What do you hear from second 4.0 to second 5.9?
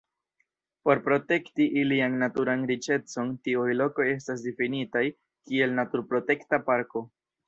estas difinitaj kiel